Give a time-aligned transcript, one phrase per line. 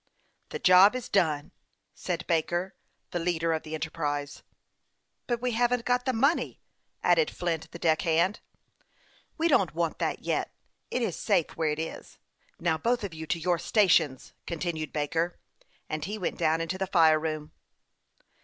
[0.49, 1.51] "The job is done,"
[1.93, 2.73] said Baker,
[3.11, 4.41] the leader of the enterprise."
[5.27, 6.59] But we haven't got the money,*'
[7.03, 8.39] added Flint, the deck hand."
[9.37, 10.51] We don't want that yet.
[10.89, 12.17] It is safe where it is.
[12.59, 15.37] Now both of you to your stations," continued Baker;
[15.87, 17.51] and he went down into the fire room.